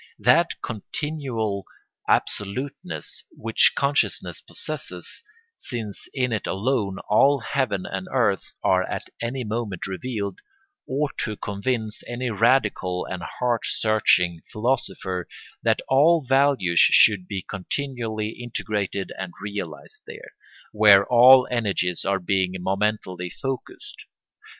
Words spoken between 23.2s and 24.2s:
focussed.